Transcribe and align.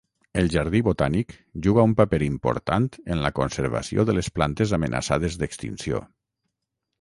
El 0.41 0.47
jardí 0.51 0.79
botànic 0.85 1.35
juga 1.67 1.83
un 1.89 1.93
paper 1.99 2.19
important 2.27 2.87
en 3.17 3.21
la 3.25 3.31
conservació 3.41 4.07
de 4.11 4.17
les 4.19 4.31
plantes 4.39 4.75
amenaçades 4.79 5.39
d'extinció. 5.43 6.03